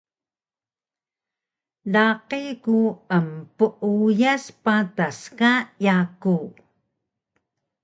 [1.93, 2.77] Laqi ku
[3.19, 5.51] empeuyas patas ka
[5.85, 6.37] yaku